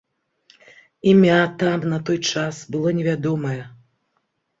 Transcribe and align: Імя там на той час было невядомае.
Імя 1.11 1.35
там 1.63 1.79
на 1.91 1.99
той 2.07 2.19
час 2.31 2.61
было 2.77 2.95
невядомае. 3.01 3.59